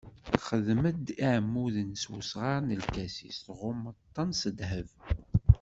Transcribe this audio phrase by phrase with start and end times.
[0.47, 4.89] Xdem-d iɛmuden s wesɣar n lkasis tɣummeḍ-ten s ddheb.